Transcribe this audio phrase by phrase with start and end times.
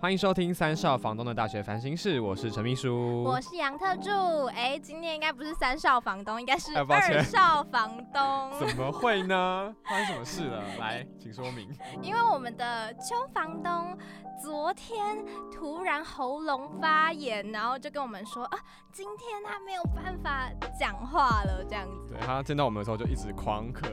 [0.00, 4.46] 欢迎收听三少房东的大学烦心事，我是陈秘书，我是杨特助。
[4.46, 9.76] 哎，今天应该不是三少房东，应该是哎抱歉二少房东，怎么会呢？
[9.84, 10.64] 发生什么事了？
[10.80, 11.68] 来，请说明。
[12.00, 13.94] 因为我们的邱房东
[14.42, 15.22] 昨天
[15.52, 18.58] 突然喉咙发炎，然后就跟我们说啊，
[18.90, 23.84] 今天他没有办法讲话了，这样子对他见到我们的时候就一直狂咳。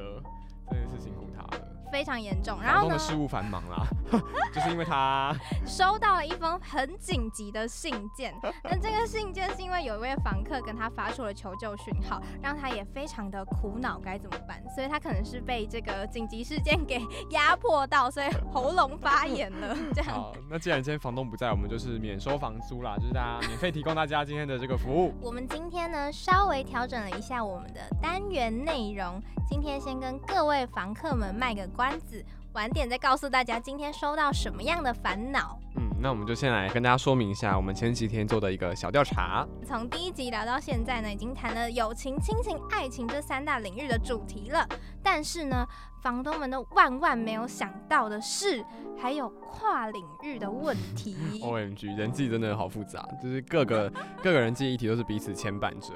[1.92, 2.60] 非常严重。
[2.62, 3.86] 然后呢事务繁忙啦，
[4.54, 8.34] 就是因为他 收到了一封很紧急的信件。
[8.64, 14.62] 那这个信件是因为有一位房客跟他发出了求救讯号，让他也非常的苦恼，该怎么办？
[14.74, 17.00] 所以他可能是被这个紧急事件给
[17.32, 19.76] 压迫到，所以喉咙发炎了。
[19.94, 25.14] 这样，好，那既然今天房东不在，我们就是免收房租啦，就是大家免费提供大家今天的这个服务。
[25.22, 35.60] 我们今天呢稍微调整了一下我们的单元内容，今天先跟各位房客们卖个关子，晚点再告诉大家今天收到什么样的烦恼。
[35.76, 39.48] 嗯，那我们就先来跟大家说明一下，我们前几天做的一个小调查。
[39.64, 44.68] 从第一集聊到现在呢，已经谈了友情、亲情、爱情这三大领域的主题了。
[45.04, 45.68] 但是呢，
[46.02, 48.66] 房东们都万万没有想到的是，
[48.98, 51.16] 还有跨领域的问题。
[51.44, 53.88] O M G，人际真的好复杂，就是各个
[54.24, 55.94] 各个人际议题都是彼此牵绊着。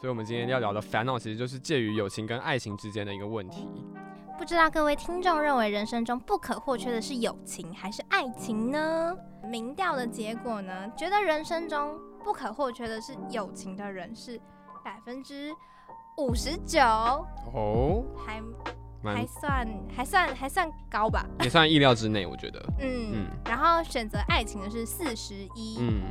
[0.00, 3.66] 所以，我们今天要聊的烦恼，其实就是介于友情跟爱情之间的一个问题。
[4.36, 9.16] 不知道各位听众认为人生中不可或缺的是友情还是爱情呢？
[9.44, 14.40] 民调的结果呢，觉得人生中不可或缺的是友情的人是
[14.84, 15.54] 百分之
[16.18, 16.80] 五十九，
[17.52, 18.42] 哦，还
[19.02, 21.24] 还算还算还算高吧。
[21.40, 22.60] 也算意料之内，我觉得。
[22.80, 26.02] 嗯，嗯然后选择爱情的是四十一，嗯，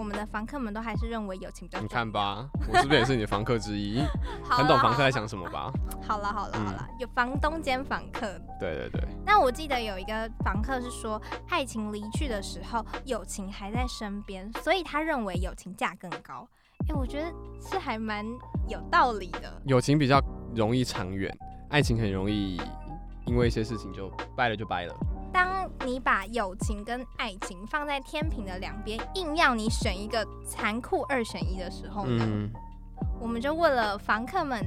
[0.00, 1.86] 我们的房客们都还是认为友情比较你。
[1.86, 4.00] 看吧，我是不是也是你的房客之一？
[4.42, 5.70] 很懂房客在想什么吧？
[6.02, 8.26] 好了好了嗯好了，有房东兼房客。
[8.58, 16.48] 对对对，那我记得有一个房客是说，爱情离去的时候，友情还在身边，所以他认为友情价更高。
[16.88, 17.30] 哎、我觉得
[17.60, 18.24] 是还蛮
[18.66, 19.60] 有道理的。
[19.66, 20.18] 友情比较
[20.56, 21.30] 容易长远，
[21.68, 22.58] 爱情很容易
[23.26, 24.94] 因为一些事情就掰了就掰了。
[25.32, 32.50] 当你把友情跟爱情放在天平的两边，硬要你选一个残酷二选一的时候呢，嗯，
[33.20, 34.64] 我们就问了房客们，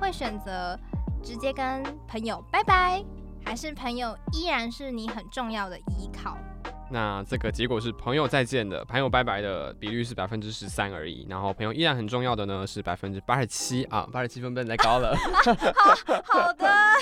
[0.00, 0.78] 会选择
[1.22, 3.04] 直接跟朋友拜拜，
[3.44, 6.36] 还是朋友依然是你很重要的依靠？
[6.90, 15.16] 那这个结果是朋友再见的，朋友拜拜的比率是百分之十三而已，然后朋友依然很重要的呢是百分之八十七啊，八十七分贝再高了。
[15.16, 15.52] 好
[16.40, 16.94] 好的 啊，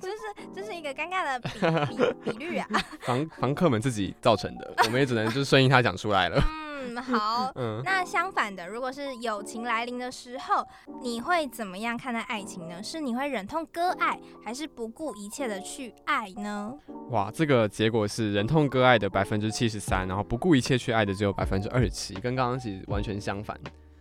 [0.00, 0.16] 就是
[0.54, 2.66] 这是一个尴尬的比比比率啊。
[3.00, 6.42] 房房客们自己造成的，我们也只能就是顺应他讲出来了。
[6.84, 7.52] 嗯，好。
[7.56, 10.66] 嗯，那相反的，如果是友情来临的时候，
[11.02, 12.82] 你会怎么样看待爱情呢？
[12.82, 16.72] 是你会忍痛割爱，还是不顾一切的去爱呢？
[17.10, 23.58] 哇，这个结果是忍痛割爱的百分之七十三，然后不顾一切去爱的只有百分之二十七，跟刚刚其实完全相反。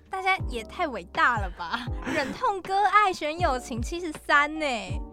[0.10, 1.86] 大家也太伟大了吧！
[2.06, 4.66] 忍痛割爱选友情七十三呢？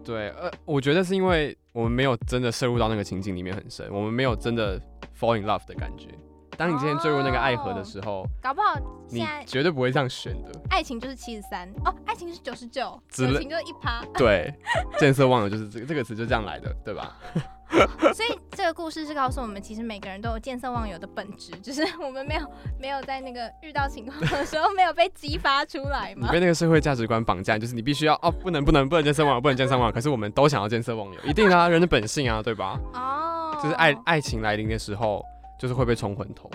[0.05, 4.79] 对，呃，我觉得是因为我们没有真的摄入到那个情境里面很深，我们没有真的
[5.19, 6.07] fall in love 的感觉。
[6.61, 8.79] 当你今天坠入那个爱河的时候，搞不好
[9.09, 10.51] 你现在绝对不会这样选的。
[10.69, 12.81] 爱情就是七十三哦，爱情是九十九，
[13.17, 14.05] 友情就是一趴。
[14.13, 14.53] 对，
[14.99, 17.17] 见色忘友就是这个这个词就这样来的，对吧？
[18.13, 22.41] 所以这个故事是告诉我们，其实每个人都有见色忘友的本质，就是我们没有
[22.79, 26.27] 没有在那个遇到情况的时候没有被激发出来嘛。
[26.27, 29.91] 你被那个社会价值观绑架，就是你必须要哦，不能不能不能见色忘友，不能见色忘友。
[29.91, 32.79] 可是我们都想要见色忘友，一定啊，人的本性啊，对吧？
[32.93, 35.25] 哦，就是爱爱情来临的时候，
[35.61, 36.49] 就是会被冲昏头，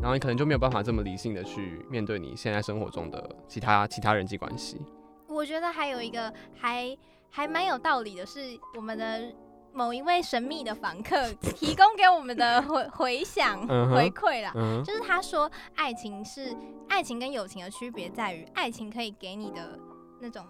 [0.00, 4.80] 然后你可能就没有办法这么理性的去面对你现在生活中的其他其他人际关系。
[5.26, 6.96] 我觉得还有一个还
[7.28, 9.34] 还蛮有道理的是，我们的
[9.72, 14.52] 某一位神秘的房客 提供给我们的回回响、嗯哼回馈啦。
[14.54, 16.56] 嗯，就是他说，爱情是
[16.88, 19.76] 爱情跟友情的区别在于，爱情可以给你的
[20.20, 20.46] 那种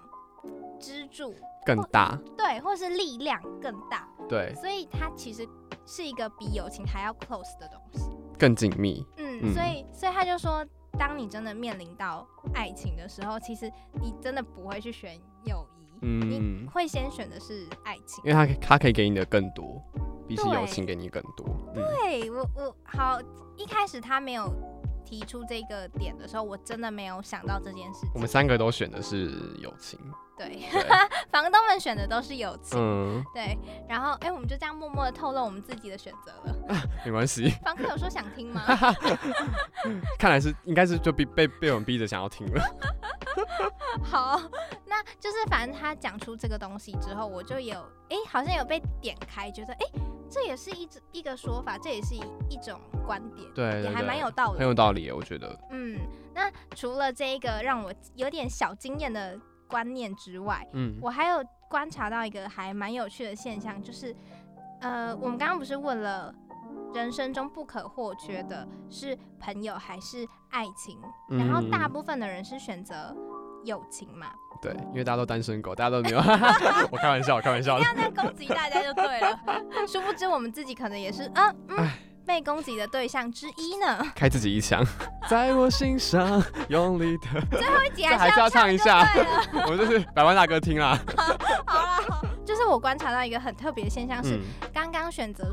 [0.78, 1.34] 支柱，
[1.64, 5.46] 更大，对，或是力量更大，对，所以它其实
[5.86, 8.10] 是一个比友情还要 close 的东西。
[8.38, 9.04] 更紧密。
[9.18, 10.64] 嗯，嗯所以所以他就说，
[10.98, 13.70] 当你真的面临到爱情的时候，其实
[14.00, 15.14] 你真的不会去选
[15.44, 18.24] 友谊，你嗯，会先选的是爱情。
[18.24, 19.82] 因为它它可以给你的更多，
[20.26, 21.46] 比起友情给你更多。
[21.74, 23.20] 嗯，对我我好
[23.56, 24.50] 一开始他没有
[25.04, 28.10] 提出这个点的时候，我真的没有想到这件事情。
[28.14, 29.98] 我们三个都选的是友情，
[30.40, 30.82] 对， 对，
[31.30, 32.78] 房东们选的都是友情。
[32.80, 36.80] 嗯，对，然后哎、我们就这样默默的透露我们自己的选择了。
[37.04, 38.62] 没关系， 房客有说想听吗？
[40.18, 42.76] 看来是应该是就被被被我们逼着想要听了，
[44.02, 44.40] 好，
[44.86, 47.78] 那就是反正他讲出这个东西之后，我就有
[48.08, 49.86] 哎、好像有被点开，觉得哎、
[50.30, 54.66] 这也是一直一个说法，这也是一一种观点，对对也还蛮，有道理很。
[54.66, 55.98] 有道理，我觉得，嗯，
[56.34, 59.38] 那除了这一个让我有点小惊艳的
[59.70, 64.14] 观念之外，嗯，我还有观察到一个还蛮有趣的现象，就是
[64.80, 66.34] 呃，我们刚刚不是问了。
[66.94, 70.98] 人生中不可或缺的是朋友还是爱情？
[71.28, 73.14] 然后大嗯部分的人是选择
[73.64, 74.28] 友情嘛，
[74.62, 76.18] 对，因为大家都单身狗，大家都没有
[76.90, 79.40] 我开玩笑，我开玩笑的，不要再攻击大家就对了。
[79.86, 81.98] 殊不知我们自己可能也是，嗯嗯唉，
[82.30, 84.06] 被攻击的对象之一呢。
[84.14, 84.86] 开自己一枪，
[85.28, 89.04] 在我心上用力的，最后一集这还还是是要唱一下。
[89.66, 90.96] 我就是百万大哥听啦，
[91.66, 94.40] 好了，就是我观察到一个很特别的现象是，嗯，
[94.72, 95.50] 刚刚选择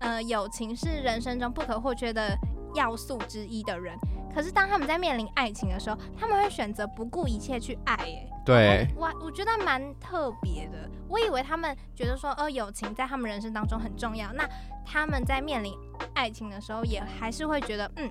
[0.00, 2.36] 呃友情是人生中不可或缺的
[2.74, 3.96] 要素之一的人，
[4.34, 10.88] 可是当他们在面临爱情的时候，他们会选择不顾一切去爱、哎，对，我我觉得蛮特别的。
[11.08, 14.48] 我以为他们觉得说，呃，友情在他们人生当中很重要，那
[14.84, 15.74] 他们在面临
[16.14, 18.10] 爱情的时候，也还是会觉得，嗯，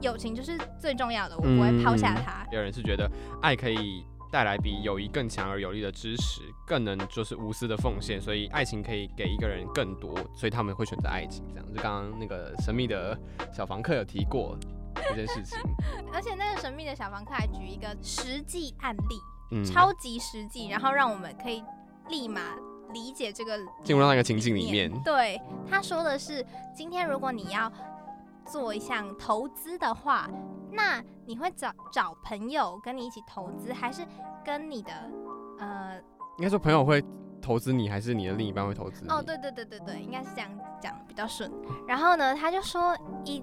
[0.00, 2.46] 友情就是最重要的，我不会抛下它。
[2.52, 3.10] 有人是觉得
[3.42, 11.44] 爱可以带来比友谊更强而有力的支持，更能就是无私的奉献，所以爱情可以给一个人更多，所以他们会选择爱情。
[11.54, 13.18] 这样，就刚刚那个神秘的
[13.52, 14.58] 小房客有提过
[15.08, 15.58] 这件事情，
[16.12, 19.18] 而且那个神秘的小房客还举一个实际案例，
[19.52, 21.62] 嗯，超级实际，然后让我们可以
[22.08, 22.40] 立马
[22.92, 26.44] 理解这个进入到那个情境里面，对，他说的是，
[26.74, 27.70] 今天如果你要
[28.46, 30.30] 做一项投资的话，
[30.70, 34.06] 那你会找找朋友跟你一起投资，还是
[34.44, 34.92] 跟你的
[35.58, 36.00] 呃
[36.38, 37.04] 应该说朋友会
[37.42, 39.10] 投资你，还是你的另一半会投资你？
[39.10, 40.50] 哦，对对对对对，应该是这样
[40.80, 41.50] 讲比较顺。
[41.86, 43.42] 然后呢，他就说一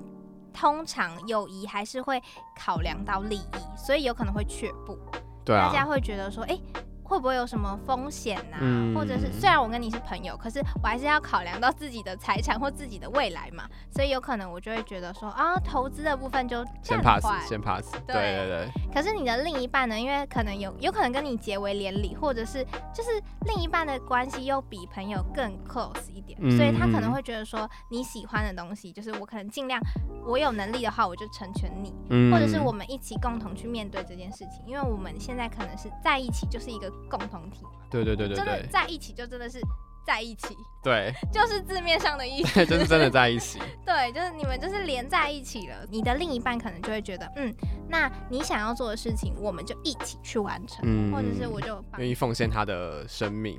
[0.53, 2.21] 通常友谊还是会
[2.55, 4.97] 考量到利益，所以有可能会却步。
[5.43, 6.57] 对啊，大家会觉得说，哎、
[7.03, 8.95] 会不会有什么风险呐、嗯。
[8.95, 18.13] 或者是虽然我跟你是朋友，可是我还是要考量到自己的财产或自己的未来嘛，所以有可能我就会觉得说啊，投资的部分就先暂 pass，先 pass，对。
[18.15, 22.63] 对对对，可是你的另一半呢，因为可能有有可能跟你结为连理，或者是
[22.93, 23.09] 就是
[23.45, 27.13] 另一半的关系又比朋友更 close 一点，嗯所以他可能嗯。
[27.13, 29.79] 会觉得说你喜欢的东西，就是我可能尽量
[30.25, 31.93] 我有能力的话，我就成全你。
[32.09, 32.31] 嗯。
[32.31, 38.67] 或者是我们一起共同去面对这件事情，因为我们现在可能是在一起，就是一个共同体，对对对对真的对。
[38.69, 39.59] 在一起就真的是
[40.05, 42.65] 在一起，对，就是字面上的意思。
[42.67, 47.53] 就是真的在一起， 对，就是你们就是连在一起了，你的另一半可能就会觉得，嗯，
[47.87, 51.11] 那你想要做的事情，我们就一起去完成，嗯。
[51.13, 53.57] 或者是我就愿意奉献他的生命、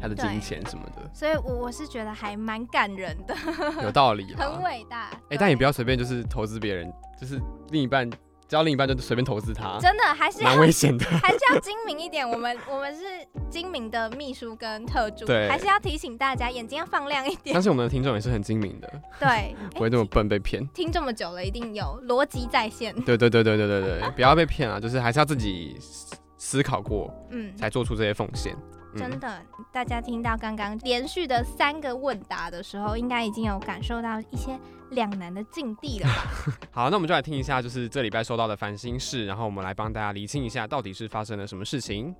[0.00, 3.34] 他的金钱什么的，所以我我是觉得还蛮感人的，
[3.82, 4.32] 有道理。
[4.36, 5.10] 很伟大。
[5.30, 7.40] 哎、但也不要要随便就是投资别人，就是
[7.70, 8.08] 另一半
[8.48, 11.04] 交另一半就随便投资他，真的还是蛮危险的。
[11.22, 12.28] 还是要精明一点。
[12.28, 13.02] 我们我们是
[13.50, 17.62] 精明的秘书跟特助，对还是要提醒大家眼睛要放亮一点相。
[17.62, 18.90] 信我们的听众也是很精明的，
[19.20, 20.66] 对， 不会这么笨被骗。
[20.68, 22.94] 听这么久了，一定有逻辑在线。
[23.02, 24.80] 对对对对对对对，不要被骗啊！
[24.80, 28.54] 就是还是要自己思思考过嗯，才做出这些奉献。
[28.54, 34.58] 嗯真的，大家听到刚刚连续的三个问答的时候，应该已经有感受到一些
[34.90, 36.08] 两难的境地了？
[36.70, 42.14] 好，那我们就来听一下，就是这礼拜收到的烦心事，然后我们来帮大家厘清一下，到底是发生了什么事情。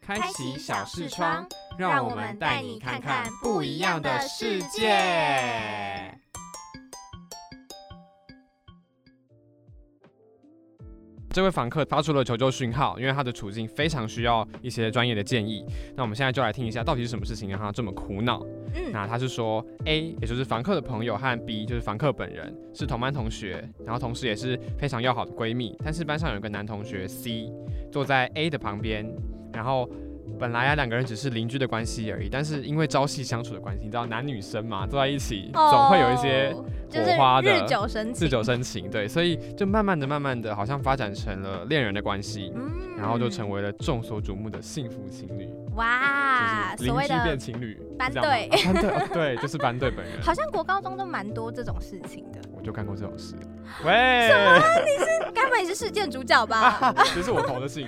[0.00, 1.44] 开启小视窗，
[1.76, 6.16] 让我们带你看看不一样的世界。
[11.36, 15.62] 这位房客发出了求救讯号，因为他的处境非常需要一些专业的建议。
[15.94, 18.42] 那我们现在就来听一下，到底是什么事情让他这么苦恼。
[18.74, 25.76] 嗯，那他是说，A 也就是房客的朋友和 B 就是房客本人是同班同学，然后同时也是非常要好的闺蜜。
[25.84, 27.52] 但是班上有一个男同学 C
[27.92, 29.06] 坐在 A 的旁边，
[29.52, 29.86] 然后
[30.38, 36.54] 本来啊两个人只是邻居的关系而已，但是因为朝夕相处的关系，你知道男女生嘛，坐在一起总会有一些
[36.90, 42.52] 火花的日久生情，日久生情，对，所以就慢慢的、慢慢的，好像发展成了恋人的关系。
[42.54, 50.14] 嗯然后就成为了众所瞩目的幸福情侣，哇，就是邻居所谓的变情侣，班是这样吗队啊班队，哦对，就是班队本人。
[50.24, 52.40] 好像国高中都蛮多这种事情的。
[52.66, 53.36] 我就干过这种事。
[53.84, 54.58] 喂，什么？
[54.84, 56.92] 你是该不会也是事件主角吧？
[57.14, 57.86] 这是我投的信，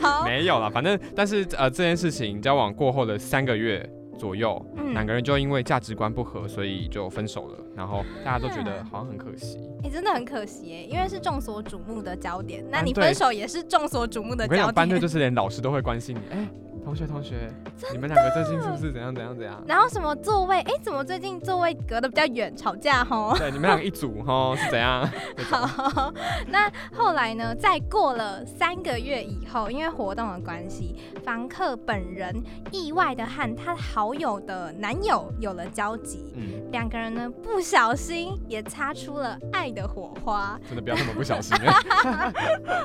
[0.00, 3.84] 好，没有啦，反正但是呃这件事情交往过后的三个月
[4.16, 7.58] 左右，嗯两个人就因为价值观不合，所以就分手了。
[7.74, 9.58] 然后大家都觉得好像很可惜。
[9.82, 15.00] 哎、真的很可惜哎，因为是众所瞩目的焦点，那你分手也是众所瞩目的焦我跟你讲，班队。
[15.00, 16.48] 就是连老师都会关心你，哎、
[16.84, 17.52] 同学同学，
[17.92, 19.62] 你们两个最近是不是怎样怎样怎样？
[19.66, 20.60] 然后什么座位？
[20.60, 23.34] 哎、怎么最近座位隔得比较远，吵架吼？
[23.36, 25.06] 对，你们两个一组吼 是怎样？
[25.50, 26.12] 好，
[26.46, 27.54] 那后来呢？
[27.54, 32.34] 再过了三个月以后，因为活动的关系，房客本人
[32.70, 41.56] 意外的和他好友的男友有了交集，嗯，两个人呢不小心也擦出了爱的火花真的不要那么不小心。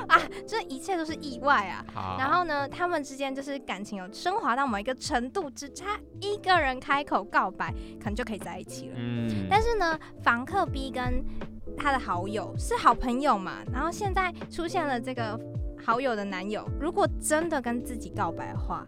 [0.08, 0.20] 啊！
[0.46, 1.84] 这一切都是意外啊！
[1.94, 8.94] 好，然后呢，他们之间就是感情有升华到某一个程度，只差一个人开口告白，可能就可以在一起了。
[8.96, 11.24] 嗯，但是呢，房客 B 跟
[11.76, 15.38] 他的好友是好朋友嘛，然后现在出现了这个
[15.84, 18.86] 好友的男友，如果真的跟自己告白的话，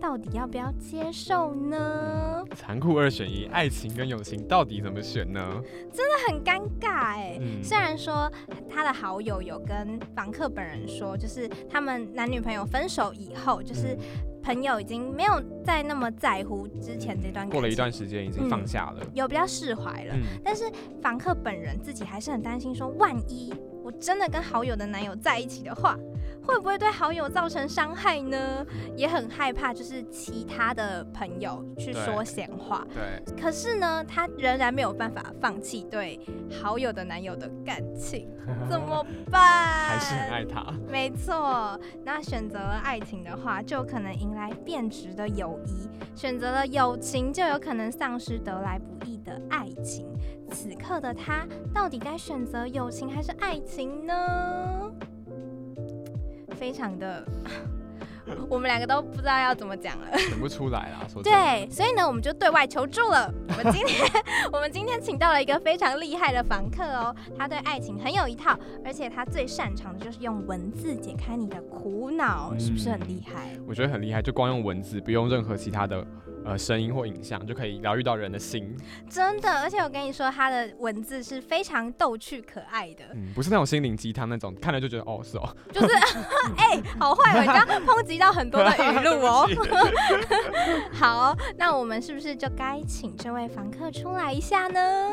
[0.00, 2.44] 到底要不要接受呢？
[2.54, 5.62] 残酷二选一，爱情跟友情到底怎么选呢？
[5.92, 8.30] 真的很尴尬哎、嗯虽然说
[8.68, 13.96] 他的好友有跟房客本人说，就是他们男女朋友分手以后，就是
[14.44, 19.00] 朋友已经没有再那么在乎之前这段，过了一段时间已经放下了。
[19.14, 20.14] 有比较释怀了。
[20.14, 20.64] 嗯，但是
[21.00, 25.94] 房客本人自己还是很担心，说万一我真的跟好友的男友在一起的话，
[26.42, 28.66] 会不会对好友造成伤害呢？
[28.96, 32.82] 也很害怕，就是其他的朋友去说闲话。
[32.94, 36.18] 对，可是呢，他仍然没有办法放弃对
[36.50, 38.26] 好友的男友的感情，
[38.70, 39.42] 怎么办？
[39.42, 40.72] 还是很爱他。
[40.90, 45.86] 没错，那选择了爱情的话，就有可能迎来变质的友谊；
[46.16, 50.06] 选择了友情，就有可能丧失得来不易的爱情。
[50.54, 51.44] 此刻的他，
[51.74, 54.14] 到底该选择友情还是爱情呢？
[56.56, 57.26] 非常的，
[58.48, 60.16] 我们两个都不知道要怎么讲了。
[60.16, 61.04] 选不出来啦。
[61.24, 63.28] 对，所以呢，我们就对外求助了。
[63.48, 64.08] 我们今天，
[64.52, 73.50] 我们今天请到了一个非常厉害的房客哦，他对爱情很有一套，而且他最擅长的就是用文字解开你的苦恼，是不是很厉害？
[73.66, 76.06] 我觉得很厉害，就光用文字，不用任何其他的
[76.44, 78.76] 呃声音或影像，就可以疗愈到人的心。
[79.08, 85.56] 真的，而且我跟你说，他的文字是非常逗趣可爱的，嗯，不是那种心灵鸡汤那种，看了就觉得哦是哦。
[85.72, 85.94] 就是
[86.56, 89.48] 哎、好坏哦，你这样抨击到很多的语录哦。
[90.92, 95.12] 好，那我们是不是就该请这位房客出来一下呢？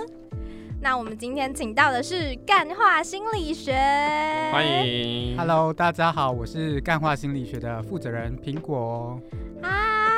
[0.83, 3.71] 那我们今天请到的是干化心理学，
[4.51, 9.21] 欢迎 Hello，大家好，我是干化心理学的负责人苹果哦。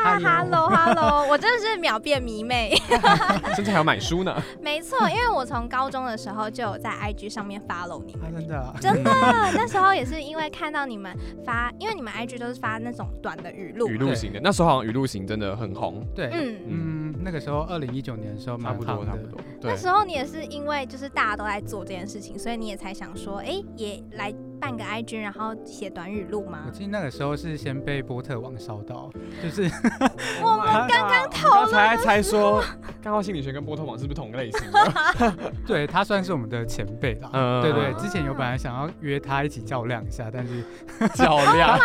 [0.04, 2.76] 啊 Hello，Hello Hello，我真的是秒变迷妹。
[3.56, 4.36] 甚至还要买书呢。
[4.62, 9.12] 没错，因为我从高中的时候就有在 IG 上面 follow 你啊，真的，真的，
[9.54, 19.40] 那时候也是因为看到你们发，因为你们 IG 都是发那种短的语录，语录型的，那时候好像语录型真的很红，对，嗯，嗯，那个时候二零一九年的时候差不多差不多。
[19.62, 19.72] 对。
[19.72, 24.34] 那，时候你也是因为就是大家都在做这件事情，所以你也才想说，哎、也来
[24.64, 26.72] 办个 IG，然后写短语录吗我？
[26.72, 29.12] 记得那个时候是先被波特王烧到，
[29.44, 29.64] 就是
[30.42, 32.64] 我们刚刚讨论才才说，
[33.02, 35.34] 干话心理学跟波特王是不是同类型的？
[35.68, 37.30] 对他算是我们的前辈啦。
[37.34, 40.64] 嗯对对，之前有本来想要约他一起较量一下，但是
[41.16, 41.78] 较 Oh 量，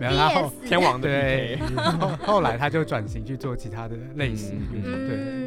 [0.00, 1.58] 没有然后天王的对
[2.00, 4.82] 后后来他就转型去做其他的类型嗯。
[4.82, 5.37] 对，嗯，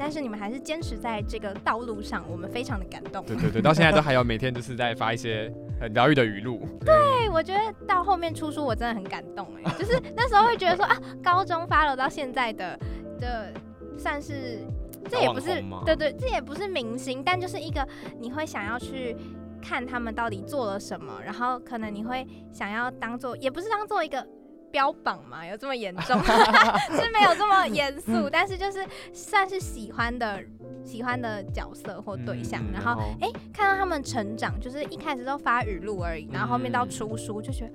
[0.00, 3.22] 但是你们还是坚持在这个道路上，我们非常的感动。
[3.26, 6.66] 对对对，到现在都还有每天就是在发一些很疗愈的语录。
[6.80, 12.80] 对，我觉得到后面出书我真的很感动哎，就是那时候会觉得说啊，高中发了到现在的
[13.20, 13.52] 的
[13.98, 14.64] 算是，
[15.10, 17.86] 这也不是对对，这也不是明星，但就是一个
[18.18, 19.14] 你会想要去。
[19.62, 24.26] 看他们到底做了什么，然后可能你会想要当做，也不是当做一个
[24.70, 26.18] 标榜嘛，有这么严重，
[26.92, 30.40] 是没有这么严肃，但是就是算是喜欢的
[30.84, 36.90] 喜欢的角色或对象，然后嗯然后哎、看到他们成长，就是一开始都发语录而已，然后后面到嗯。
[36.90, 37.72] 出书，就觉得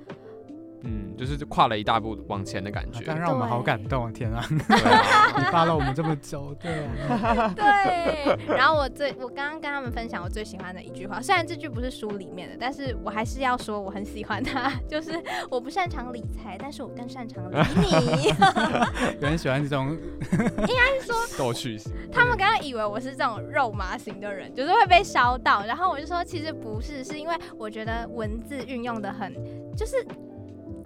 [0.86, 3.12] 嗯，就是跨了一大步往前的感觉。
[3.12, 4.12] 啊让我们好感动啊！
[4.14, 8.56] 天啊， 你发了我们这么久，对啊， 对。
[8.56, 15.12] 然后我最我刚刚跟他们分享我最喜欢的一句话，虽然这句不是书里面的，但是我还是要说我很喜欢它， 就是
[15.50, 18.34] 我不擅长理财，但是我更擅长理你。
[19.20, 21.92] 有人喜欢这种应该是说逗趣型。
[22.12, 29.34] 他们刚刚以为我是这种肉麻型的人，就是会被烧到，然后我就说其实不是，是因为我觉得文字运用的很，
[29.76, 30.06] 就是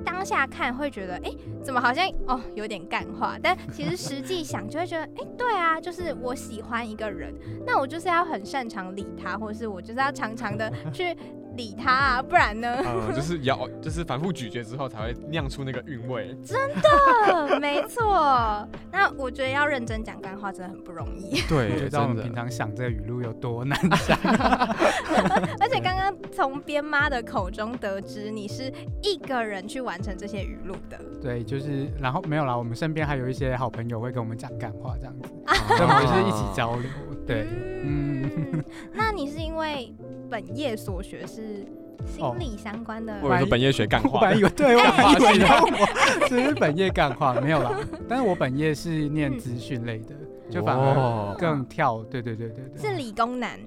[0.05, 1.31] 当下看会觉得，哎、
[1.63, 7.33] 怎么好像哦有点干话，但 其实实际想就会觉得，哎、对啊，就是我喜欢一个人，
[7.65, 11.15] 那我就是要很擅长理他，或者是我就是要常常的 去
[11.55, 12.77] 理他啊，不然呢？
[12.85, 16.35] 嗯， 就是咬，就是反复咀嚼之后才会酿出那个韵味。
[16.45, 18.67] 真的没错。
[18.91, 24.17] 那我觉得要认真讲干话真的很不容易，对，就知道我真的们平常想这个语录有多难想。
[25.59, 30.99] 而且刚刚从编妈的口中得知，你是一个人去完成这些语录的。
[31.21, 36.89] 对，就是然后没有啦，我们身边还有一些好朋友会跟我们讲干话这样子，啊所以我们就是一起交流。
[37.29, 37.45] 对，
[37.83, 39.93] 嗯，嗯， 那你是因为
[40.31, 41.63] 本业所学是
[42.07, 43.19] 心理相关的？
[43.21, 44.17] 我以为说本业学干我话。
[44.17, 47.71] 我，本来以为对，我哎以为要我只是本业干话没有啦，
[48.09, 50.15] 但是我本业是念资讯类的，
[50.49, 51.35] 就反而哦。
[51.37, 53.59] 更跳，对对对对对，是理工男。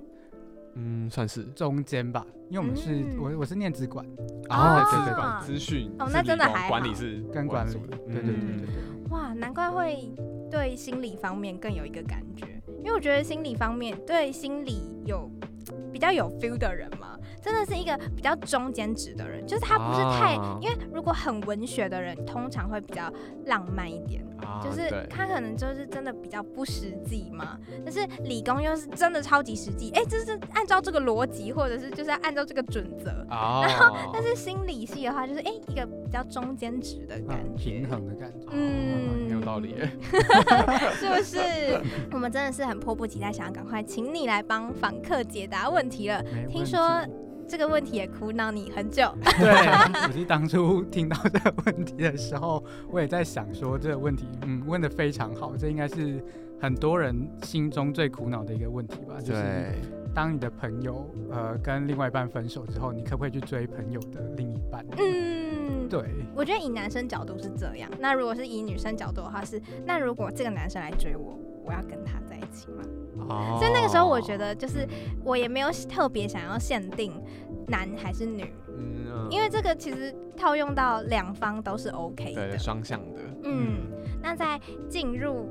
[0.75, 1.45] 嗯，算是。
[1.55, 3.17] 中间吧，因为我们是嗯。
[3.21, 4.05] 我我是念资管。
[4.49, 9.11] 哦资对对管资讯哦那真的还管理是跟管理组的，对对对对嗯对。
[9.11, 10.11] 哇，难怪会
[10.51, 12.47] 对心理方面更有一个感觉，
[12.83, 15.31] 因为我觉得心理方面对心理有
[15.93, 23.13] 比较有 feel 的人嘛，真的是一个比较中间值的人，就是他不是太，啊因为如果很文学的人，通常会比较
[23.47, 24.25] 浪漫一点。
[24.45, 33.11] 啊就是他可能就是真的比较不实际嘛，但是理工又是真的超级实际，哎、就是按照这个逻辑，或者是就是要按照这个准则。
[33.31, 38.47] 然后，但是心理系的话，就是哎、一个比较中间值的感嗯，觉，平衡的感觉。
[38.51, 39.91] 嗯很有道理耶。
[40.95, 41.39] 是不是？
[42.13, 46.23] 我们真的是很迫不及待，想要赶快请你来帮访客解答问题了。
[46.49, 47.01] 听说
[47.49, 49.51] 这个问题也苦恼你很久，对，
[50.07, 56.25] 我是当初听到这个问题的时候，我也在想说这个问题，嗯，问的非常好，这应该是
[56.61, 59.21] 很多人心中最苦恼的一个问题吧。
[59.21, 59.75] 就是对，
[60.15, 64.85] 当你的朋友呃跟另外一半分手之后，你可不可以去追朋友的另一半？
[64.99, 72.83] 嗯，对，我觉得以男生角度是这样，那如果是以女生角度的话是，那如果这个男生来追我，我要跟他在一起吗？
[73.29, 74.87] 哦所以那个时候我觉得就是
[75.23, 77.13] 我也没有特别想要限定
[77.69, 82.59] 男还是女，嗯，因为这个其实套用到两方都是 OK 的。
[82.59, 83.83] 双向的，嗯，
[84.21, 85.49] 那在进入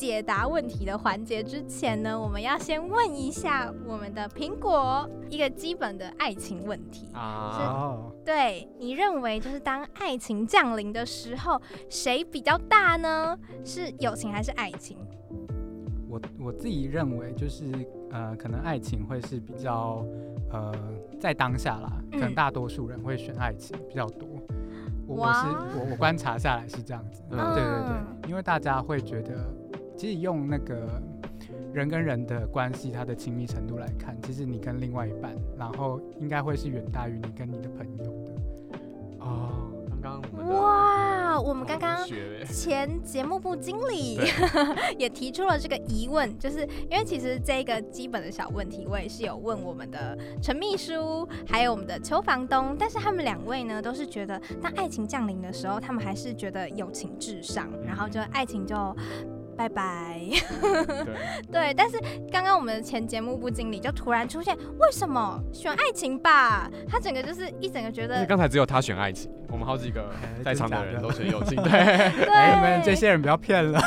[0.00, 7.06] 解答问题的环节之前呢，我们要先问一下我们的苹果一个基本的爱情问题。
[7.12, 11.60] 啊，哦，对你认为，就是当爱情降临的时候，
[11.90, 13.36] 谁比较大呢？
[13.62, 14.96] 是友情还是爱情？
[16.08, 17.70] 我我自己认为就是
[18.10, 20.02] 呃，可能爱情会是比较
[20.50, 20.72] 呃，
[21.20, 24.26] 在当下啦，可能嗯大多数人会选爱情比较多。
[25.06, 25.46] 我我是
[25.78, 29.44] 我我观察下来是这样子，嗯对对嗯对，因为大家会觉得，
[30.00, 30.74] 其实用那个
[31.74, 38.32] 人跟人的关系，他的亲密程度来看，其实你跟另外一半，然后应该会是远大于你跟你的朋友的。
[39.18, 41.98] 哦，刚刚我们的哇，我们刚刚
[42.46, 44.18] 前节目部经理
[44.96, 58.96] 也提出了这个疑问，就是因为其实这个基本的小问题，我也是有问我们的陈秘书，还有我们的邱房东，但是他们两位呢，都是觉得当爱情降临的时候，他们还是觉得友情至上，然后就爱情就。
[59.60, 62.00] 拜拜，对， 对，但是
[62.32, 66.70] 刚刚我们的前节目部经理就突然出现，为什么选爱情吧？
[66.88, 73.78] 他整个就是一整个觉得，刚才只有他选爱情，我们好几个哎在场的人都选友情， 对，你们这些人不要骗了。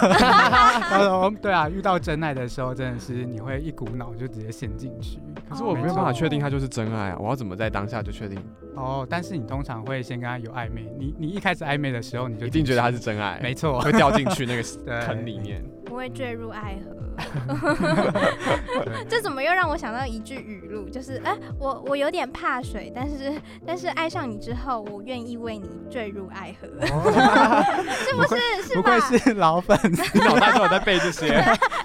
[1.42, 5.18] 对啊，遇到真爱的时候，真的是你会一股脑就直接陷进去。
[5.50, 8.38] 可是我没有办法确定他就是真爱啊，我要怎么在当下就确定？
[8.76, 13.80] 哦，但是你通常会先跟他有暧昧，你你一开始暧昧的时候，你就一定觉得他是真爱，没错。
[13.80, 15.63] 会掉进去那个对坑里面。
[15.86, 16.96] 不会坠入爱河。
[19.08, 28.64] 这怎么又让我想到一句语录，就是哎、我我有点怕水，但是但是爱上你之后，我愿意为你坠入爱河， 是不是？
[28.68, 29.00] 是不吧？
[29.00, 30.18] 愧是老粉丝。
[30.18, 31.30] 你脑袋都有在背这些，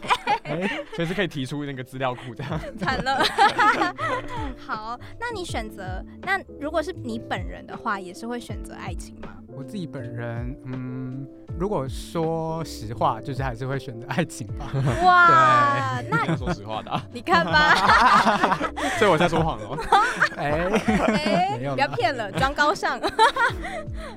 [0.45, 2.59] 哎随时可以提出那个资料库这样。
[2.79, 3.23] 惨了。
[4.57, 9.29] 好，那你选择，那如果是你本人的话，也是会选择爱情吗？
[9.49, 11.27] 我自己本人，嗯，
[11.59, 14.71] 如果说实话，就是还是会选择爱情吧。
[15.05, 17.75] 哇，那 你说实话的啊，你看吧，
[18.99, 19.79] 所以我在说谎哦。
[20.37, 20.51] 哎，
[21.09, 22.99] 哎、不要骗了，装高尚。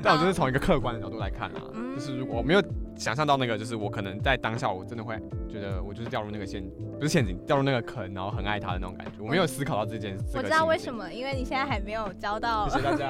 [0.04, 2.62] 但我就是从一个客观的角度来看啊，嗯就是如果我没有
[3.01, 6.63] 想象到那个，就是我可能在当下，我真的会觉得我就是掉入那个陷，
[6.99, 9.13] 不是陷阱，掉入那个坑，然后很爱他的那种感觉。
[9.19, 10.37] 我没有思考到这件事。
[10.37, 10.93] 我知道为什。
[10.93, 13.09] 么，因为你现在还没有交到，谢谢大家，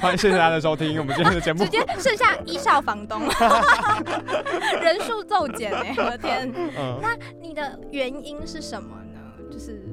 [0.00, 1.70] 欢迎谢谢大家的收听我们今天的节目 直。
[1.70, 3.20] 接剩下一少房东，
[4.80, 6.50] 人数骤减哎，我的天！
[6.78, 6.98] 嗯，
[7.42, 9.20] 你的原因是什么呢？
[9.50, 9.84] 就是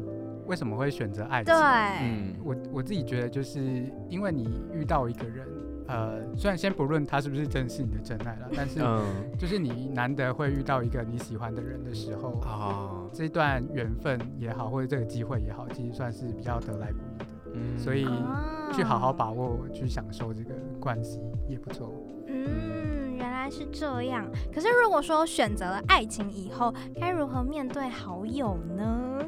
[0.46, 1.54] 为什么会选择爱情？
[1.54, 1.62] 对，
[2.02, 3.60] 嗯，我我自己觉得，就是
[4.08, 5.46] 因为你遇到一个人，
[5.88, 9.04] 呃，虽然先不论他是不是真是你的真爱了，但是嗯
[9.38, 21.94] 就是你难得会遇到一个你喜欢的人的时候，啊，这段缘分也好，或者这个机会也好，其实算是比较得来不易的，嗯所以啊去好好把握，去享受这个关系也不错。
[22.28, 24.26] 嗯，原来是这样。
[24.52, 29.24] 可是如果说选择了爱情以后，该如何面对好友呢？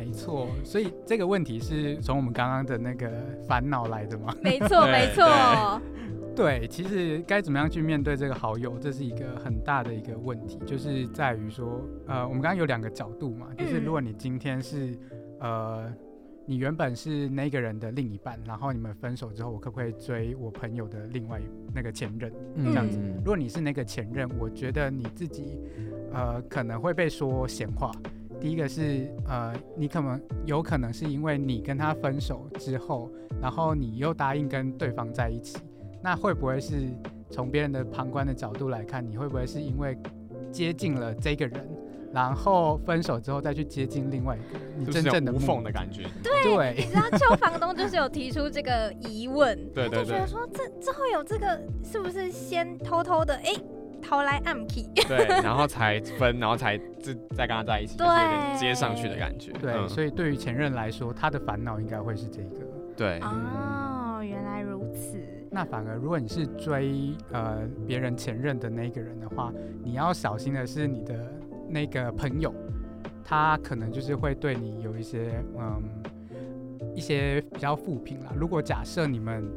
[0.00, 3.10] 没错，所以这个问题是从我们刚刚的那个
[3.46, 4.34] 烦恼来的吗？
[4.42, 5.80] 没错，没错。
[6.34, 14.98] 对，其实该怎么样去面对这个好友，这是一个很大的一个问题，就是在于说，呃，我们刚刚有两个角度嘛，就是如果你今天是，
[15.38, 15.92] 呃，
[16.46, 21.38] 你原本是那个人的另一半，然后你们分手之后，我可不可以追我朋友的另外
[21.74, 22.32] 那个前任？
[22.56, 25.58] 这样子如果你是那个前任，我觉得你自己，
[26.12, 27.92] 呃，可能会被说闲话。
[28.40, 35.58] 第一个是，呃，你可能有可能是因为你跟他分手之后，然后你又答应跟对方在一起。
[36.02, 36.88] 那会不会是
[37.30, 39.96] 从别人的旁观的角度来看，你会不会是因为
[40.50, 41.68] 接近了这个人，
[42.14, 44.74] 然后分手之后再去接近另外一个人？
[44.78, 46.04] 你真正的无缝的感觉。
[46.22, 53.52] 对，你知道邱房东就是有提出这个疑问，对 对对，就觉得说这这会有这个是不是先偷偷的哎
[54.10, 54.90] 偷来暗 key？
[55.06, 59.52] 对，然后才分，然后才再再跟他在一起，对，有点接上去的感觉。
[59.52, 62.66] 对，所以对于前任来说，他的烦恼应该会是这个。
[62.96, 65.16] 对，哦，原来如此。
[65.48, 69.52] 那反而，如果你是追呃别人前任的那个人的话，
[69.84, 71.32] 你要小心的是你的
[71.68, 72.52] 那个朋友，
[73.24, 75.80] 他可能就是会对你有一些嗯
[76.96, 78.32] 一些比较负评啦。
[78.34, 79.48] 如果假设你们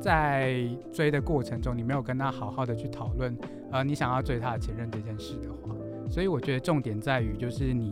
[0.00, 0.60] 在
[0.92, 3.36] 追的过程中，你没有跟他好好的去讨论
[3.70, 5.74] 呃你想要追他的前任这件事的话，
[6.08, 7.90] 所以我觉得重点在于就是你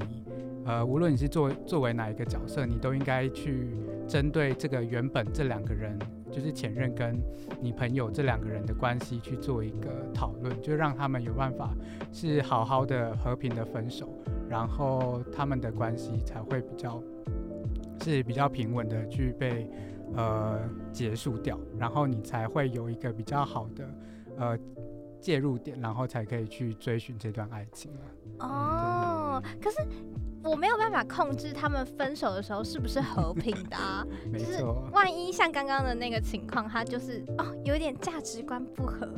[0.64, 3.68] 呃无论你是作作为哪一个角色，你都应该去
[4.06, 5.98] 针对这个原本这两个人。
[6.28, 7.18] 就是前任跟
[7.62, 11.70] 你朋友这两个人的关系去做一个讨论，就让他们有办法
[12.12, 14.06] 是好好的和平的分手，
[14.46, 17.00] 然后他们的关系才会比较
[18.02, 19.70] 是比较平稳的去被
[20.14, 20.60] 呃
[20.92, 23.88] 结束掉，然后你才会有一个比较好的
[24.38, 24.58] 呃
[25.20, 27.90] 介入点，然后才可以去追寻这段爱情
[28.38, 29.78] 哦，可是。
[30.44, 34.06] 我没有办法控制他们分手的时候是不是和平的，
[34.38, 39.08] 就是万一像刚刚的那个情况，他就是哦有点价值观不合，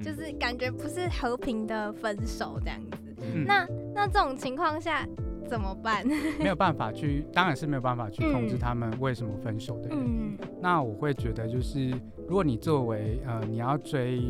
[0.00, 2.98] 就是感觉不是和平的分手这样子。
[3.44, 5.04] 那那这种情况下
[5.48, 6.06] 怎么办？
[6.38, 10.36] 没有办法去，当然是没有办法去控制他们为什么分手的原因。
[10.60, 11.90] 那我会觉得就是，
[12.28, 14.20] 如果你作为呃你要追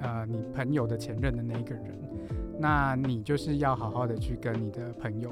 [0.00, 1.98] 呃你朋友的前任的那一个人，
[2.58, 5.30] 那你就是要好好的去跟你的朋友。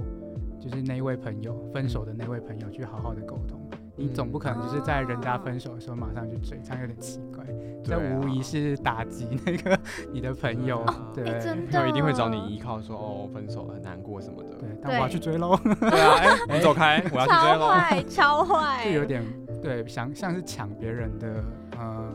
[0.59, 3.61] 就是那位朋友分手的那位朋友去好好的沟通，
[3.97, 7.45] 你总不可能就是在人家分手的时候马上去追，这样有点奇怪。
[7.85, 9.79] 这无疑是打击那个
[10.13, 11.25] 你的朋友，对，
[11.71, 14.57] 朋友一定会找你依靠，说哦分手了很难过什么的。
[14.57, 15.57] 对，但我要去追喽。
[15.81, 17.69] 对啊， 你走开，我要去追喽。
[17.69, 19.23] 超坏，超坏，就有点
[19.63, 21.45] 对，想像是抢别人的，
[21.79, 22.13] 呃。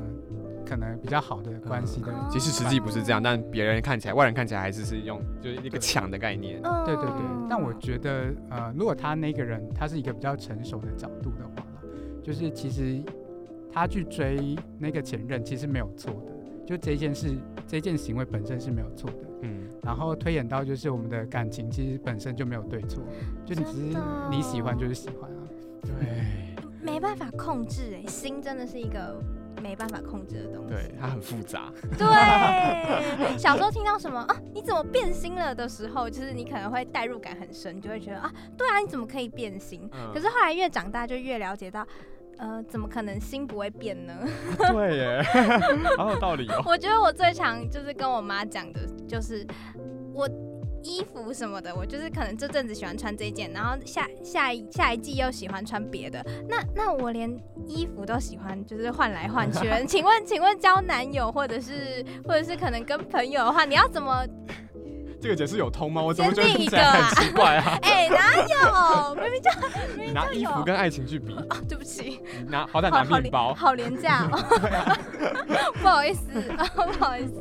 [0.63, 6.61] 可能比较好的关系的，其实实际不是这样，但别人看起来，外人看起来还是是用就是一个抢的概念。
[6.61, 11.67] 对对对，但我觉得，呃，如果他那个人他是一个比较成熟的角度的话
[12.23, 13.01] 就是其实
[13.71, 16.31] 他去追那个前任其实没有错的，
[16.65, 17.35] 就这件事
[17.67, 19.17] 这件行为本身是没有错的。
[19.41, 23.03] 嗯，然后推演到就是我们的感情其实本身就没有对错，
[23.45, 23.97] 就你只是
[24.29, 25.47] 你喜欢就是喜欢啊。
[25.81, 29.21] 对，没办法控制哎，心真的是一个。
[29.61, 31.71] 没办法控制的东西，对它很复杂。
[31.97, 32.07] 对，
[33.37, 39.89] 小时候听到什么啊，你怎么变心了的时候，就是你可能会代入感很深，就会觉得啊，对啊，你怎么可以变心？
[40.13, 41.85] 可是后来越长大，就越了解到，
[42.37, 44.13] 呃，怎么可能心不会变呢？
[44.71, 45.23] 对耶，
[45.97, 46.61] 好有道理哦。
[46.67, 49.45] 我觉得我最常就是跟我妈讲的，就是
[50.13, 50.29] 我。
[50.83, 56.25] 衣服什么的，我就是可能这阵子喜欢穿这件，然后下下一下一季又喜欢穿别的。
[56.47, 57.29] 那那我连
[57.67, 59.67] 衣服都喜欢，就是换来换去。
[59.87, 64.25] 请问请问交男友或者是或者是可能跟朋友的话，你要怎么？
[65.21, 66.01] 这个解释有通吗？
[66.01, 67.77] 我怎么觉得听起来很奇怪啊？
[67.83, 69.15] 哎，哪有？
[69.15, 69.49] 明明就
[70.03, 71.57] 你拿衣服跟爱情去比啊？
[71.69, 74.27] 对不起，拿好歹拿面包，好廉价。
[75.79, 76.25] 不好意思，
[76.75, 77.39] 不好意思。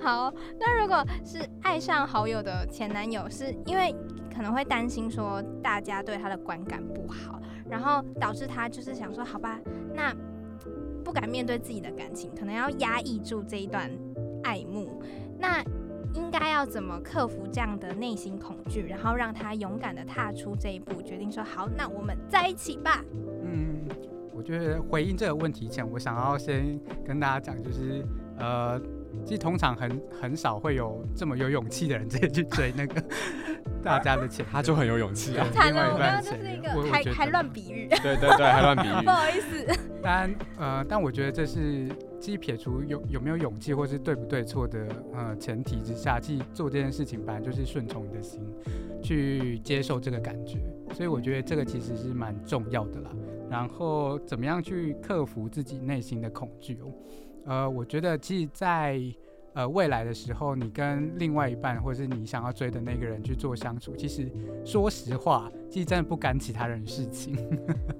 [0.00, 3.94] 好，那如果是爱上好友的前男友，是因为
[4.34, 9.58] 可能会担心说大家对他的观感不好，然后导致他就是想说，好吧，
[9.94, 10.14] 那
[11.04, 13.90] 不敢面对自己的感情，可能要压抑住这一段
[14.42, 14.98] 爱慕，
[15.38, 15.62] 那。
[16.14, 23.04] 应该要怎么克服这样的内心恐惧，然后让他勇敢的踏出这一步，决定说好，那我们在一起吧。
[23.42, 23.86] 嗯，
[24.34, 28.04] 我觉得回应这个问题前，我想要先跟大家讲，就是
[28.38, 28.80] 呃，
[29.24, 33.02] 其实通常很很少会有这么有勇气的人直接去追那个
[33.82, 35.46] 大家的钱，他就很有勇气啊。
[35.52, 39.10] 惨了，另外一我刚刚就是一个还还乱比喻，对对对，还乱比喻 不。
[39.10, 39.66] 好意思。
[40.02, 41.88] 但呃，但我觉得这是
[42.20, 48.40] 其实撇除有有没有勇气或是对不对错的呃前提之下，其实做这件事情本来就是顺从你的心
[49.02, 50.58] 去接受这个感觉，
[50.92, 53.10] 所以我觉得这个其实是蛮重要的啦。
[53.52, 56.90] 然后怎么样去克服自己内心的恐惧哦？
[57.44, 58.98] 呃，我觉得其实在
[59.52, 64.26] 呃未来的时候，你跟另外一半或者是你想要追的那个人去做相处，其实
[64.64, 67.36] 说实话，其实真的不干其他人的事情。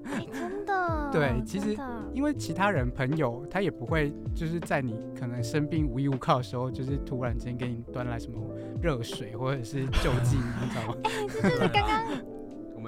[0.05, 1.77] 哎 真的，对其实
[2.13, 8.39] 因为其他人朋友他也不会就是在你可能生病无依无靠的时候，就是突然间给你端来什么
[8.81, 10.97] 热水或者是救济你，你知道吗？
[11.29, 12.03] 这就是刚刚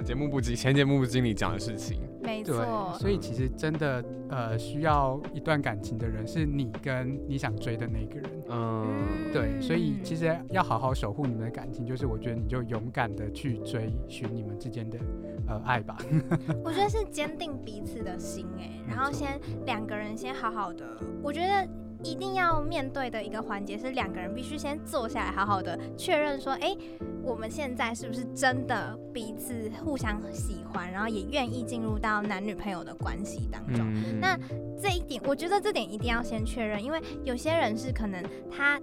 [0.05, 8.29] 节目部经前节目部经理讲的事情，没错，，所以其实真的呃需要一段感情的人是你跟你想追的那个人。
[8.49, 8.85] 嗯，
[9.33, 14.99] 对，所以其实实要好好守护你们的感情，就是我觉得你就勇敢的去追寻你们之间的
[15.47, 15.97] 呃爱吧。
[16.63, 20.85] 我觉得是坚定彼此的心哎，然后先两个人先好好的，
[21.23, 21.67] 我觉得。
[22.05, 26.75] 一定要面对的一个环节是两个人必须先坐下来，好好的确认说，哎、
[27.23, 33.83] 我们现在是不是真的彼此互相喜欢，然后也愿意进入到男女朋友的关系当中。
[33.91, 34.37] 嗯那
[34.79, 38.79] 这一点，我觉得这点一定要先确认，因为有些人是可能他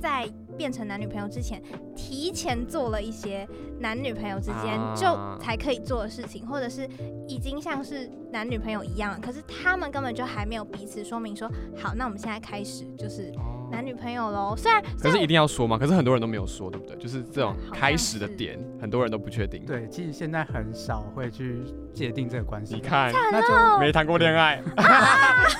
[0.00, 1.62] 在变成男女朋友之前，
[1.94, 3.46] 提前做了一些
[3.80, 5.06] 男女朋友之间啊就
[5.42, 6.88] 才可以做的事情，或者是
[7.28, 14.54] 已经像是男女朋友一样了，可是他们根本就还没有彼此说明说，好，那我们现在开始就是哦男女朋友喽。
[14.56, 15.76] 虽然可是一定要说嘛？
[15.78, 16.96] 可是很多人都没有说，对不对？
[16.96, 19.64] 就是这种开始的点，很多人都不确定。
[19.64, 21.62] 对，其实现在很少会去
[21.94, 22.74] 界定这个关系。
[22.74, 24.60] 你，看，那就没谈过恋爱，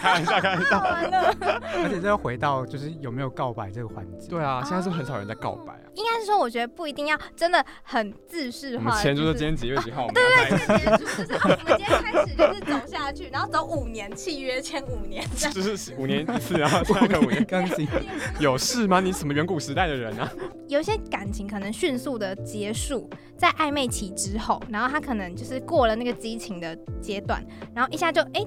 [0.00, 0.78] 开玩笑，开玩笑。
[0.78, 4.28] 而且这又回到就是有没有告白这个环节。
[4.28, 5.86] 对啊，现在是不是很少人在告白啊。
[5.94, 15.54] 应该是说，我觉得不一定要真的很自视我们化的，就是签就是今天几月几号，我们要在一起结束就是、哦、我们今天开始就是走下去，然后走五年契约签五年这样。
[15.54, 17.86] 就是五年一次，然后下个五年更新。
[18.40, 18.98] 有事吗？
[19.00, 20.30] 你什么远古时代的人啊？
[20.66, 27.44] 有一些感情可能迅速的结束，在暧昧期之后，然后他可能就是过了那个激情的阶段，
[27.74, 28.44] 然后一下就哎、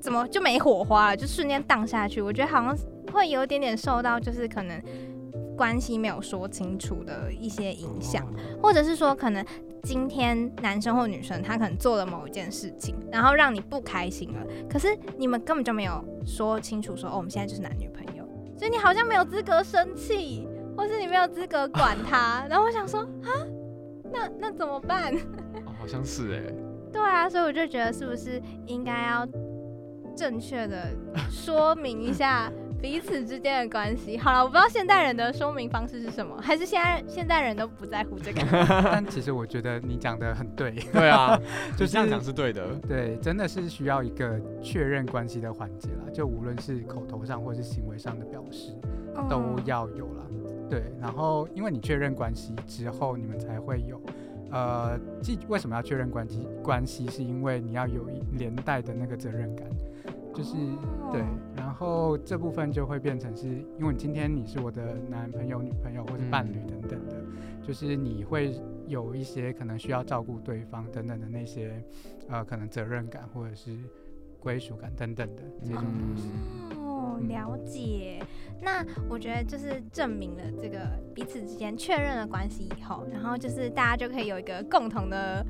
[0.00, 2.22] 怎么就没火花了，就瞬间荡下去。
[2.22, 2.76] 我觉得好像
[3.12, 4.80] 会有一点点受到就是可能
[5.56, 8.26] 关系没有说清楚的一些影响。
[8.62, 9.44] 或者是说，可能
[9.82, 18.24] 今天男生或女生他可能做了某一件事情，然后让你不开心了，可是你们根本就没有说清楚说，哦，我们现在就是男女朋友，
[18.58, 22.44] 所以你好像没有资格生气，或是你没有资格管他。
[22.48, 23.28] 然后我想说，啊，
[24.12, 25.12] 那那怎么办？
[25.66, 26.52] 哦，好像是哎，
[26.92, 29.26] 对啊，所以我就觉得是不是应该要
[30.16, 30.88] 正确的
[31.30, 34.18] 说明一下彼此之间的关系？
[34.18, 38.40] 好了，我不知道现代人的说明方式是什么，还是现在现代人都不在乎这个。
[38.90, 41.38] 但其实我觉得你讲的很对，对啊，
[41.72, 42.66] 就 就是这样讲是对的。
[42.88, 48.72] 对，真的是需要一个确认关系的环节啦，就无论是口头上或是行为上的表示
[49.28, 50.24] 都嗯要有啦。
[50.70, 54.00] 对，然后因为你确认关系之后，你们才会有。
[54.52, 56.48] 呃，既为什么要确认关系？
[56.60, 59.64] 关系是因为你要有一连带的那个责任感，
[60.34, 60.56] 就是、
[61.12, 63.46] 对哦，然后这部分就会变成是
[63.78, 67.24] 因为今天你是我的男朋友、女朋友或是伴侣嗯等等的，
[67.62, 71.80] 就是你会有一些可能需要照顾对方等等的那些
[72.28, 73.70] 呃可能责任感或者是
[74.40, 76.30] 归属感等等的这种东西。
[76.76, 78.20] 哦，嗯了解。
[78.62, 80.80] 那我觉得就是证明了这个
[81.14, 85.44] 彼此之间确认了关系以后，然后就是大家就可以有一个共同的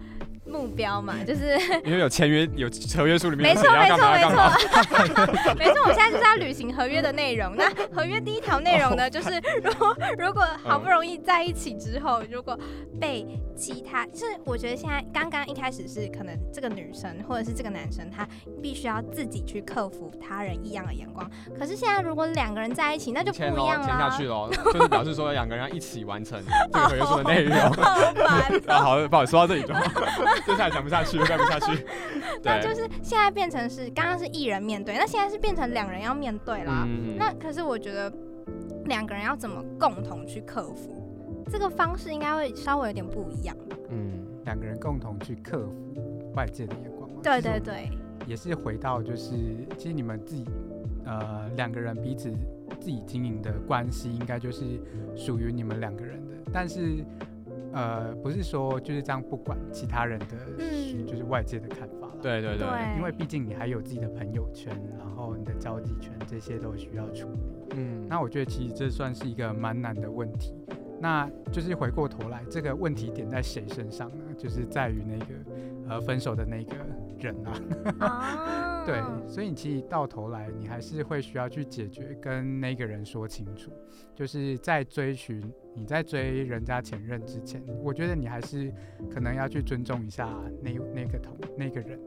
[0.51, 4.23] 目标嘛，就是因为有签约，有合约书里面没错没错没。
[4.23, 7.55] 错， 没错，我现在就是要履行合约的内容。
[7.57, 12.59] 那合约第一条内容呢， 就是如果如果好不容易在一起之后，如果
[13.01, 18.27] 被其他，就是我觉得现在刚刚一开始是可能这个女生或者是这个男生，他
[18.63, 21.29] 必须要自己去克服他人异样的眼光。
[21.59, 24.27] 可是现在如果两个人在一起，那就不一样了签下去。
[24.27, 26.41] 喽，就是表示说两个人要一起完成
[26.73, 27.57] 这个合约书的内容。
[27.73, 29.81] 好烦啊，好，不好意思，说到这里就好，
[30.47, 31.85] 接下来讲不下去，干不下去。
[32.43, 36.85] 那就，是现在变成是刚刚是一人面对，那现在是变成两人要面对啦。
[36.87, 38.13] 嗯那可是我觉得
[38.87, 43.77] 两个人要怎么共同去克服，这个方式应该会稍微有点不一样吧？
[43.91, 47.17] 嗯，两个人共同去克服外界的眼光嘛。
[47.23, 47.91] 对对对，
[48.27, 49.35] 也是回到就是，
[49.77, 50.45] 其实你们自己
[51.05, 52.31] 呃两个人彼此
[52.81, 54.65] 自己经营的关系，应该就是
[55.15, 56.35] 属于你们两个人的。
[56.53, 57.05] 但是
[57.73, 60.27] 呃，不是说就是这样不管其他人的，
[60.59, 62.15] 嗯就是外界的看法啦。
[62.21, 67.39] 对对对，对，因为毕竟你还有自己的朋友圈，然后你的交际圈这些都需要处理。
[67.77, 70.55] 嗯，那我觉得其实这算是一个蛮难的问题。
[71.03, 74.25] 那就是回过头来，这个问题点在谁身上呢？
[74.37, 75.35] 就是在于那个
[75.91, 76.77] 呃分手的那个
[77.19, 77.53] 人啊。
[77.99, 83.71] 啊， 对，所以你其实到头来，你还是会需要去解决，跟那个人说清楚。
[84.15, 85.43] 就是在追寻
[85.75, 88.73] 你在追人家前任之前，我觉得你还是
[89.11, 90.29] 可能要去尊重一下
[90.63, 91.99] 那那个同那个人，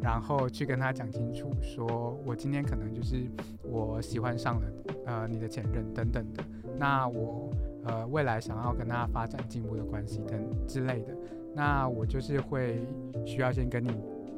[0.00, 3.16] 然后去跟他讲清楚，说我今天可能就是
[3.64, 4.68] 我喜欢上了
[5.06, 6.44] 呃你的前任等等的，
[6.78, 7.50] 那我
[7.84, 11.16] 呃未来想要跟他发展进步的关系等之类的，
[11.56, 12.78] 那我就是会
[13.24, 13.90] 需要先跟你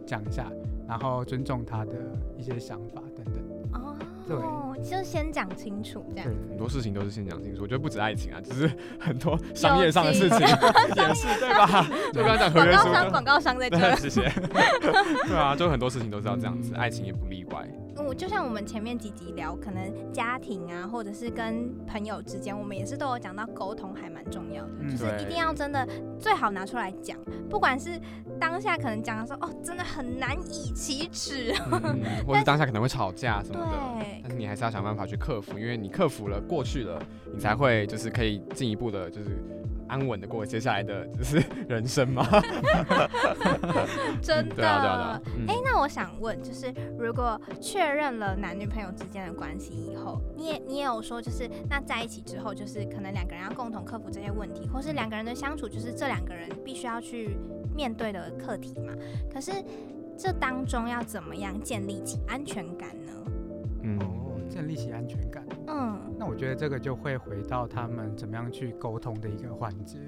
[0.07, 0.47] 讲一下，
[0.89, 1.93] 然后尊重他的
[2.37, 3.35] 一些想法等等。
[3.75, 3.97] 哦，
[4.29, 6.29] 对，就先讲清楚这样。
[6.49, 10.39] 很多事情都是先讲清楚，我觉得不止爱情啊，只是很多商业上的事情
[10.95, 11.85] 也是对吧？
[12.15, 13.97] 就刚刚讲合约书，广告商，广告商在这对，。
[13.97, 14.21] 谢谢。
[15.27, 17.69] 对啊，就很多事情都是要这样子，嗯爱情也不例外。
[18.07, 25.87] 我就像我们前面几集聊，可能家庭啊，或者是跟朋友之间，我们也是都有讲到沟通还蛮重要的，嗯就是一定要真的
[26.19, 27.19] 最好拿出来讲，
[27.51, 28.01] 不管是
[28.41, 39.31] 当下可能讲的时候，哦，真的很难以启齿， 嗯，或者当下可能会吵架什么的，对但是你还是要想办法去克服，因为你克服了过去了，你才会就是可以进一步的，就是
[39.89, 42.27] 安稳的过接下来的就是人生吗。
[44.23, 44.55] 真的。
[44.59, 45.23] 对啊，对啊，对啊。
[45.37, 57.37] 嗯哎、那我想问，就是如果确认了男女朋友之间的关系以后，你也你也有说，就是那在一起之后，就是可能两个人要共同克服这些问题，或是两个人的相处，就是这两个人必须要去
[57.75, 58.93] 面对的课题嘛。
[59.33, 59.53] 可是
[60.17, 63.13] 这当中要怎么样建立起安全感呢？
[63.83, 65.45] 嗯哦，建立起安全感。
[65.69, 69.99] 嗯，那我觉得这个就会回到他们怎么样去沟通的一个环节，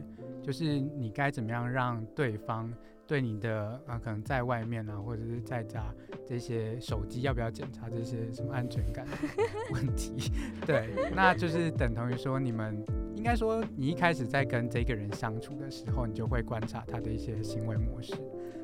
[0.42, 2.72] 就是你该怎么样让对方
[3.06, 5.94] 对你的呃可能在外面啊，或者是在家
[6.26, 9.12] 这些手机要不要检查这些什么安全感的
[9.74, 10.32] 问题，
[10.66, 12.82] 对，那就是等同于说你们
[13.16, 18.14] 应该说你一开始在跟这个人相处的时候，你就会观察他的一些行为模式。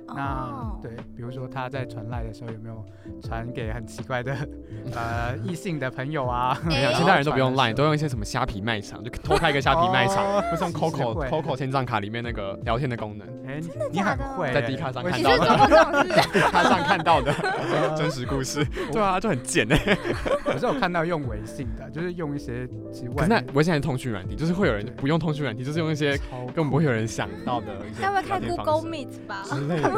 [0.08, 2.84] 那哦，对，比如说他在传赖的时候有没有
[3.22, 4.34] 传给很奇怪的
[4.94, 6.56] 呃异性的朋友啊？
[6.70, 6.76] 哎。
[6.76, 10.42] 没有，现在人都不用 Line，都用一些什么虾皮卖场，就偷开一个虾皮卖场，哦。
[10.50, 15.36] 或 是用 Coco Coco 千账卡里面那个聊天的功能，哎、你你假的很会、在 D 卡上看到的。
[15.36, 16.32] 是做过这种事？
[16.32, 17.32] 地卡上看到的。
[17.32, 18.64] 呃真实故事。
[18.92, 19.96] 对啊，就很贱哎。
[20.44, 29.42] 可是我看到用微信的，就是用一些其实可是那外面我现在通讯软体，就是会有人不用通讯软体，就是用一些超根本不会有人想到的一些该不会开聊天方 Google Meet 吧。
[29.44, 29.95] 之类的。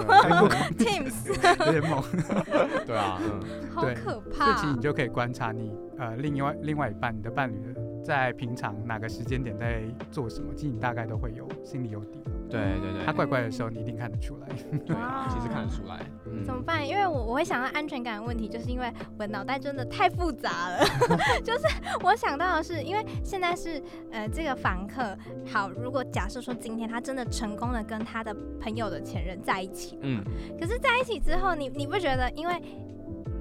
[0.78, 2.02] ？Teams，有点猛，
[2.86, 7.54] 对啊，嗯，好对可所以怕其实你就可以观察你呃另外另外一半你的伴侣
[8.04, 12.32] 在平常哪个时间点在做什么，其实你大概都会有心里有底了。
[12.48, 14.48] 对对对，他怪怪的时候，你一定看得出来。
[14.86, 16.00] 对啊，其实看得出来。
[16.26, 16.86] 嗯怎么办？
[16.86, 20.84] 因为我我会想到安全感的问题，就是因为我的脑袋真的太复杂了。
[21.44, 21.66] 就是
[22.02, 30.22] 我想到的是，因为现在是呃这个房客，好，如果假设说今天他真的成功的跟他的朋友的前任在一起，嗯，
[30.60, 32.54] 可是在一起之后，你你不觉得因为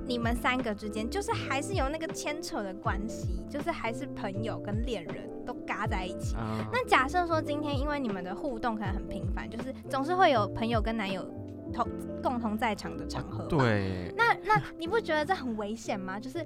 [0.05, 6.35] 你们三个之间就是还是有那个牵扯的关系，就是还是朋友跟恋人都嘎在一起。
[6.35, 11.25] 啊那假设说今天因为你们的互动可能很频繁，就是总是会有朋友跟男友
[11.73, 11.87] 同
[12.21, 13.47] 共同在场的场合。。
[13.47, 16.19] 对，那那你不觉得这很危险吗？
[16.19, 16.45] 就是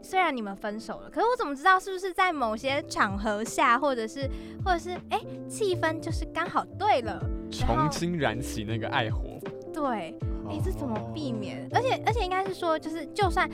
[0.00, 4.28] 虽然你们分手了，可是我怎么知道是不是在某些场合下，或者是
[4.64, 9.38] 或者是哎气氛就是刚好对了，重新燃起那个爱火。
[9.72, 10.14] 对，
[10.50, 11.66] 哎、这怎么哦避免？
[11.72, 13.48] 而且而且应该是说，就是就算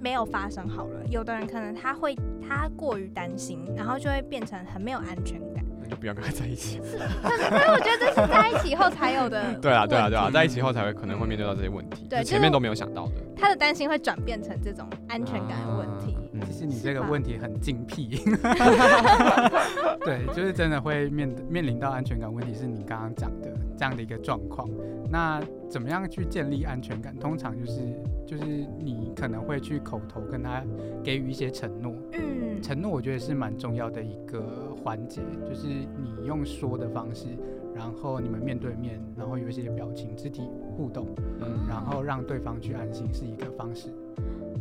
[0.00, 2.16] 没有发生好了，有的人可能他会
[2.48, 5.64] 他过于担心，然后就会变成很没有安全感。
[5.80, 6.78] 那就不要跟他在一起。
[7.22, 13.12] 可是可是我觉得这是在一起后才有的 对啊，对啊，对啊，在一起后才会可能会面对到这些问题，对前面都没有想到的。
[13.36, 16.14] 他的担心会转变成这种安全感的问题。
[16.14, 18.10] 啊嗯其实你这个问题很精辟，
[20.04, 24.68] 对，就是真的会面面临到安全感问题，是你刚刚讲的这样的一个状况。
[25.10, 27.16] 那怎么样去建立安全感？
[27.18, 27.80] 通常就是
[28.26, 28.44] 就是
[28.78, 30.62] 你可能会去口头跟他
[31.02, 37.28] 给予一些承诺，嗯，承诺我觉得是蛮重要的一个环节，就是你用说的方式，
[37.74, 40.42] 然后你们面对面，然后有一些表情、肢体
[40.76, 41.06] 互动，
[41.40, 43.88] 嗯然后让对方去安心是一个方式。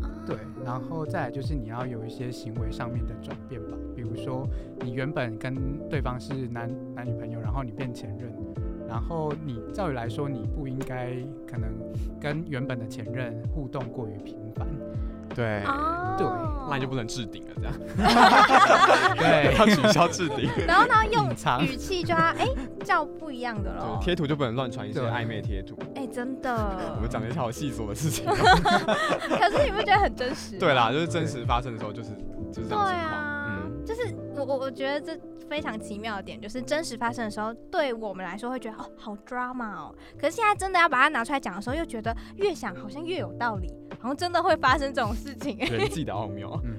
[0.02, 4.48] 啊对，然后再来就是你要有一些行为上面的转变吧，比如说
[4.82, 5.56] 你原本跟
[5.90, 8.32] 对方是男男女朋友，然后你变前任，
[8.98, 11.12] 然后你照理来说你不应该
[11.48, 11.70] 可能
[12.20, 14.68] 跟原本的前任互动过于频繁，
[15.36, 16.26] 对，哦，对
[16.68, 17.74] 那你就不能置顶了，这样
[19.16, 20.50] 对，要取消置顶。
[20.66, 21.30] 然后他，用
[21.62, 22.48] 语气就要哎、
[22.84, 24.00] 叫不一样的对喽。
[24.02, 25.78] 贴图就不能乱传一些对暧昧贴图。
[25.94, 26.92] 哎、真的。
[26.96, 28.26] 我们讲了一些好细琐的事情。
[28.26, 30.58] 可是你不觉得很真实？
[30.58, 32.10] 对啦，就是真实发生的时候，就是
[32.52, 33.22] 就是这对样情况。
[33.22, 35.20] 啊，嗯，就是我我我觉得这
[35.50, 45.58] 非常奇妙的点，就是真实发生的时候，对我们来说会觉得哦好 drama 哦，可是现在真的要把它拿出来讲的时候，又觉得越想好像越有道理，好像真的会发生这种事情。
[45.58, 46.62] 人际的奥妙。
[46.64, 46.78] 嗯